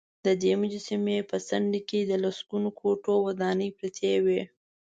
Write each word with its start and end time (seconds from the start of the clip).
ددې 0.25 0.51
مجسمې 0.61 1.17
په 1.29 1.37
څنډې 1.47 1.81
کې 1.89 1.99
د 2.03 2.11
لسګونو 2.23 2.69
کوټو 2.79 3.13
ودانې 3.25 3.67
پراته 3.77 4.13
وې. 4.25 4.41